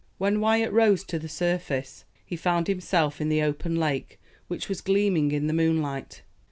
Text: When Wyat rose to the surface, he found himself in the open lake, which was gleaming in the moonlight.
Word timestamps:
When 0.17 0.39
Wyat 0.39 0.73
rose 0.73 1.03
to 1.03 1.19
the 1.19 1.29
surface, 1.29 2.05
he 2.25 2.35
found 2.35 2.65
himself 2.67 3.21
in 3.21 3.29
the 3.29 3.43
open 3.43 3.75
lake, 3.75 4.19
which 4.47 4.67
was 4.67 4.81
gleaming 4.81 5.31
in 5.31 5.45
the 5.45 5.53
moonlight. 5.53 6.23